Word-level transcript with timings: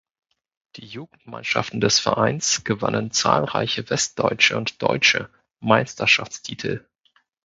Die 0.77 0.87
Jugendmannschaften 0.87 1.79
des 1.79 1.99
Vereins 1.99 2.63
gewannen 2.63 3.11
zahlreiche 3.11 3.87
Westdeutsche 3.87 4.57
und 4.57 4.81
Deutsche 4.81 5.29
Meisterschaftstitel. 5.59 6.87